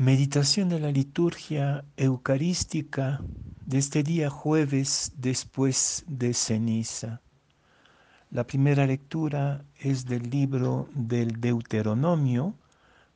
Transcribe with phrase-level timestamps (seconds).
[0.00, 3.20] Meditación de la liturgia eucarística
[3.66, 7.20] de este día jueves después de ceniza.
[8.30, 12.54] La primera lectura es del libro del Deuteronomio,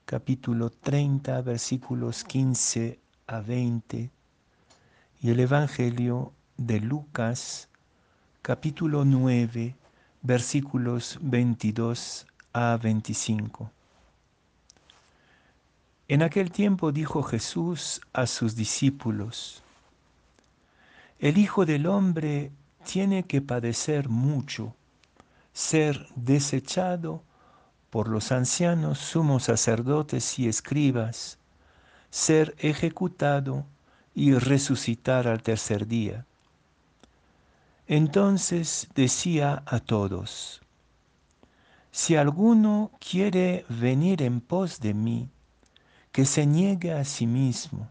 [0.05, 2.99] capítulo 30, versículos 15
[3.29, 4.11] a 20,
[5.23, 7.71] y el Evangelio de Lucas,
[8.43, 9.75] capítulo 9,
[10.21, 13.71] versículos 22 a 25.
[16.07, 19.63] En aquel tiempo dijo Jesús a sus discípulos,
[21.19, 22.53] el Hijo del Hombre
[22.85, 24.75] tiene que padecer mucho,
[25.55, 27.23] ser desechado
[27.89, 31.39] por los ancianos, sumos sacerdotes y escribas,
[32.11, 33.65] ser ejecutado
[34.15, 36.27] y resucitar al tercer día.
[37.87, 40.61] Entonces decía a todos,
[41.93, 45.31] si alguno quiere venir en pos de mí,
[46.15, 47.91] que se niegue a sí mismo,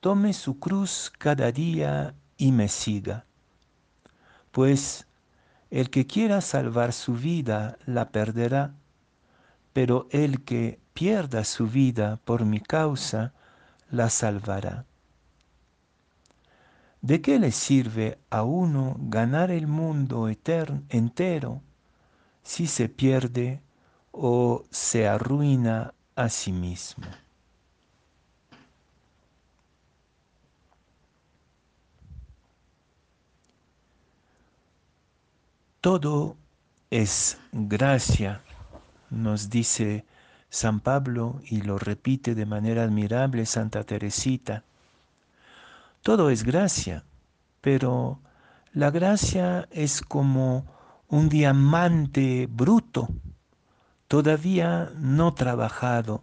[0.00, 3.24] tome su cruz cada día y me siga.
[4.50, 5.06] Pues
[5.70, 8.74] el que quiera salvar su vida la perderá,
[9.72, 13.32] pero el que pierda su vida por mi causa
[13.90, 14.84] la salvará.
[17.00, 21.62] ¿De qué le sirve a uno ganar el mundo entero
[22.42, 23.62] si se pierde
[24.10, 27.06] o se arruina a sí mismo?
[35.82, 36.36] Todo
[36.90, 38.40] es gracia,
[39.10, 40.06] nos dice
[40.48, 44.62] San Pablo y lo repite de manera admirable Santa Teresita.
[46.02, 47.02] Todo es gracia,
[47.60, 48.20] pero
[48.72, 50.66] la gracia es como
[51.08, 53.08] un diamante bruto,
[54.06, 56.22] todavía no trabajado.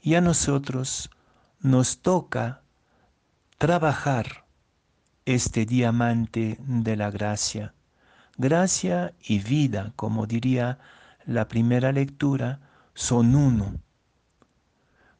[0.00, 1.10] Y a nosotros
[1.58, 2.62] nos toca
[3.58, 4.44] trabajar
[5.24, 7.74] este diamante de la gracia
[8.42, 10.78] Gracia y vida, como diría
[11.26, 12.58] la primera lectura,
[12.94, 13.74] son uno.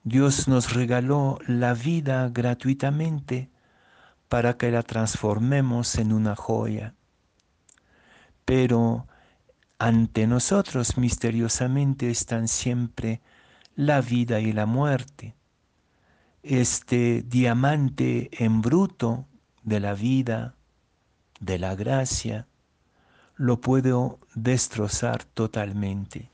[0.04, 3.50] Dios nos regaló la vida gratuitamente
[4.30, 6.94] para que la transformemos en una joya.
[8.46, 9.06] Pero
[9.78, 13.20] ante nosotros misteriosamente están siempre
[13.76, 15.34] la vida y la muerte.
[16.42, 19.26] Este diamante en bruto
[19.62, 20.54] de la vida,
[21.38, 22.46] de la gracia,
[23.40, 26.28] lo puedo destrozar totalmente.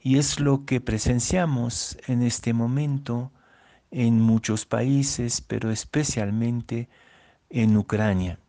[0.00, 3.30] Y es lo que presenciamos en este momento
[3.92, 6.88] en muchos países, pero especialmente
[7.50, 8.40] en Ucrania.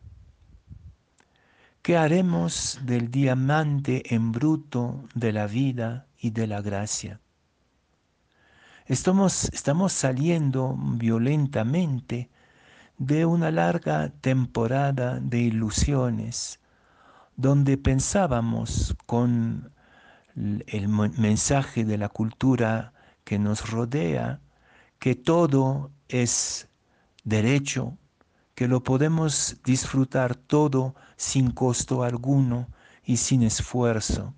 [1.84, 7.20] ¿Qué haremos del diamante en bruto de la vida y de la gracia?
[8.88, 12.32] Estamos, estamos saliendo violentamente
[12.98, 16.60] de una larga temporada de ilusiones,
[17.38, 19.72] donde pensábamos con
[20.36, 22.94] el mensaje de la cultura
[23.24, 24.42] que nos rodea,
[25.00, 26.68] que todo es
[27.24, 27.98] derecho,
[28.56, 32.68] que lo podemos disfrutar todo sin costo alguno
[33.06, 34.34] y sin esfuerzo.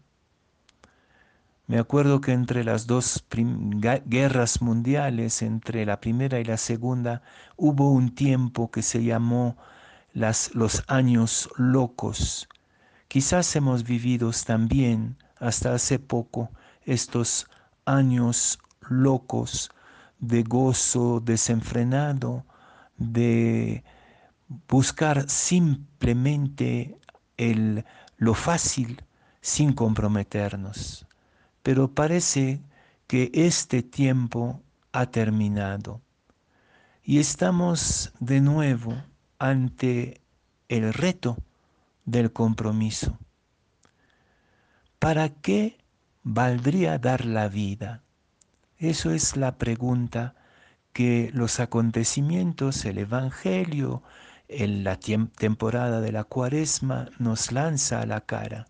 [1.68, 3.24] Me acuerdo que entre las dos
[4.06, 7.22] guerras mundiales, entre la primera y la segunda,
[7.56, 9.56] hubo un tiempo que se llamó
[10.14, 12.50] las, los años locos,
[13.10, 16.52] Quizás hemos vivido también hasta hace poco
[16.84, 17.48] estos
[17.84, 19.72] años locos
[20.20, 22.46] de gozo desenfrenado,
[22.98, 23.84] de
[24.68, 27.00] buscar simplemente
[27.38, 27.84] el,
[28.18, 29.04] lo fácil
[29.42, 31.08] sin comprometernos.
[31.64, 32.62] Pero parece
[33.08, 34.62] que este tiempo
[34.92, 36.00] ha terminado
[37.02, 38.94] y estamos de nuevo
[39.40, 40.22] ante
[40.68, 41.38] el reto
[42.12, 43.18] del compromiso.
[45.00, 45.78] ¿Para qué
[46.24, 48.04] valdría dar la vida?
[48.78, 50.36] Eso es la pregunta
[50.94, 54.04] que los acontecimientos, el Evangelio,
[54.48, 58.68] en la temporada de la cuaresma nos lanza a la cara.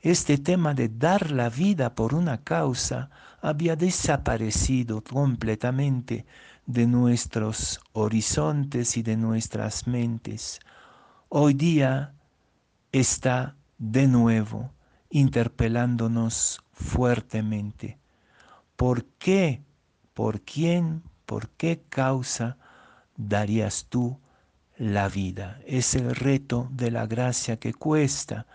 [0.00, 3.10] Este tema de dar la vida por una causa
[3.40, 6.26] había desaparecido completamente
[6.66, 10.60] de nuestros horizontes y de nuestras mentes
[11.34, 12.12] hoy día
[12.92, 14.70] está de nuevo
[15.08, 17.98] interpelándonos fuertemente.
[18.76, 19.62] ¿Por qué,
[20.12, 22.58] por quién, por qué causa
[23.16, 24.20] darías tú
[24.76, 25.58] la vida?
[25.66, 28.46] Es el reto de la gracia que cuesta,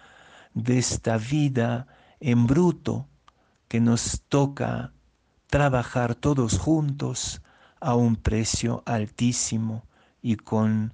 [0.53, 1.87] de esta vida
[2.19, 3.07] en bruto
[3.67, 4.93] que nos toca
[5.47, 7.41] trabajar todos juntos
[7.79, 9.83] a un precio altísimo
[10.21, 10.93] y con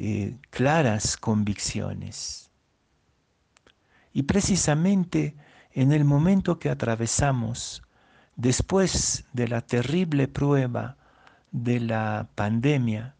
[0.00, 2.52] eh, claras convicciones.
[4.12, 5.34] Y precisamente
[5.72, 7.82] en el momento que atravesamos,
[8.36, 10.98] después de la terrible prueba
[11.50, 13.16] de la pandemia,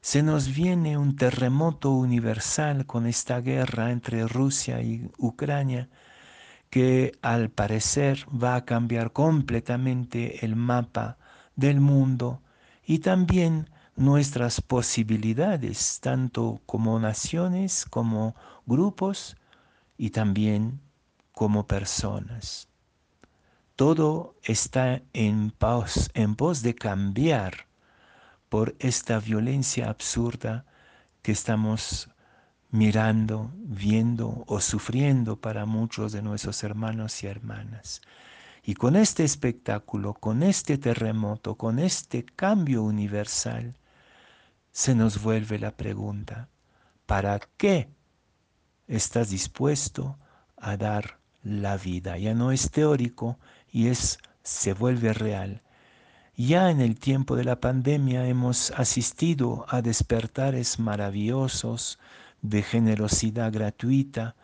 [0.00, 5.90] se nos viene un terremoto universal con esta guerra entre Rusia y Ucrania
[6.70, 11.18] que al parecer va a cambiar completamente el mapa
[11.54, 12.40] del mundo
[12.82, 18.34] y también nuestras posibilidades, tanto como naciones, como
[18.66, 19.36] grupos
[19.96, 20.80] y también
[21.32, 22.68] como personas.
[23.76, 27.66] Todo está en pos, en pos de cambiar
[28.48, 30.64] por esta violencia absurda
[31.22, 32.08] que estamos
[32.70, 38.00] mirando, viendo o sufriendo para muchos de nuestros hermanos y hermanas.
[38.64, 43.76] Y con este espectáculo, con este terremoto, con este cambio universal,
[44.74, 46.48] se nos vuelve la pregunta,
[47.06, 47.88] ¿para qué
[48.88, 50.18] estás dispuesto
[50.56, 52.18] a dar la vida?
[52.18, 53.38] Ya no es teórico
[53.70, 55.62] y es se vuelve real.
[56.36, 62.00] Ya en el tiempo de la pandemia hemos asistido a despertares maravillosos
[62.42, 64.34] de generosidad gratuita,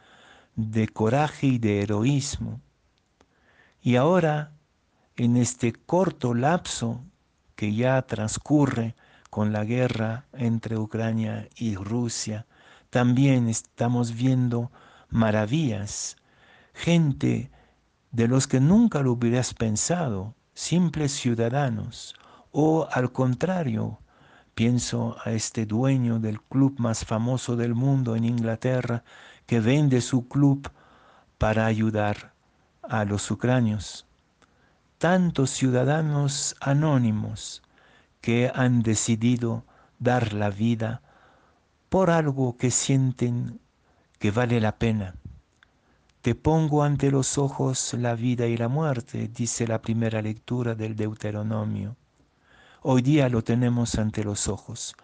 [0.54, 2.60] de coraje y de heroísmo.
[3.82, 4.52] Y ahora,
[5.16, 7.02] en este corto lapso
[7.56, 8.94] que ya transcurre
[9.30, 12.46] con la guerra entre Ucrania y Rusia,
[12.90, 14.72] también estamos viendo
[15.08, 16.16] maravillas,
[16.74, 17.50] gente
[18.10, 22.14] de los que nunca lo hubieras pensado, simples ciudadanos,
[22.50, 24.00] o al contrario,
[24.54, 29.04] pienso a este dueño del club más famoso del mundo en Inglaterra,
[29.46, 30.70] que vende su club
[31.38, 32.32] para ayudar
[32.82, 34.06] a los ucranios.
[34.98, 37.62] Tantos ciudadanos anónimos
[38.20, 39.64] que han decidido
[39.98, 41.02] dar la vida
[41.88, 43.60] por algo que sienten
[44.18, 45.14] que vale la pena.
[46.22, 50.94] Te pongo ante los ojos la vida y la muerte, dice la primera lectura del
[50.94, 51.96] Deuteronomio.
[52.82, 54.94] Hoy día lo tenemos ante los ojos.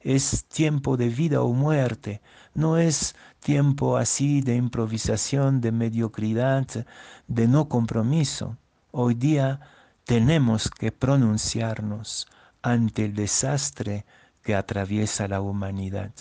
[0.00, 2.20] Es tiempo de vida o muerte,
[2.54, 6.66] no es tiempo así de improvisación, de mediocridad,
[7.26, 8.56] de no compromiso.
[8.90, 9.60] Hoy día
[10.04, 12.28] tenemos que pronunciarnos
[12.74, 14.04] ante el desastre
[14.42, 16.12] que atraviesa la humanidad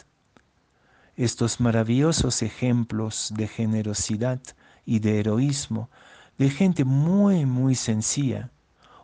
[1.18, 4.40] estos maravillosos ejemplos de generosidad
[4.86, 5.90] y de heroísmo
[6.38, 8.50] de gente muy, muy sencilla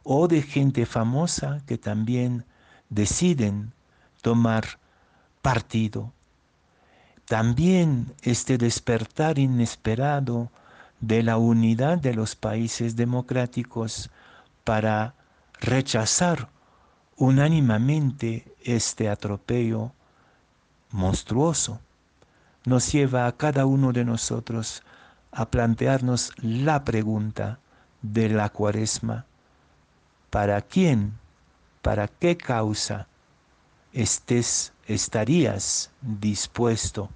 [0.03, 2.45] o de gente famosa que también
[2.89, 3.71] deciden
[4.21, 4.79] tomar
[5.41, 6.11] partido.
[7.25, 10.51] También este despertar inesperado
[10.99, 14.09] de la unidad de los países democráticos
[14.65, 15.15] para
[15.61, 16.49] rechazar
[17.21, 19.91] unánimemente este atropello
[20.89, 21.79] monstruoso
[22.65, 24.81] nos lleva a cada uno de nosotros
[25.31, 27.59] a plantearnos la pregunta
[28.01, 29.27] de la cuaresma.
[30.31, 31.19] ¿Para quién,
[31.83, 33.07] para qué causa
[33.94, 37.12] estés, estarías dispuesto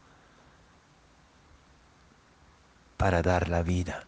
[2.95, 4.05] para dar la vida?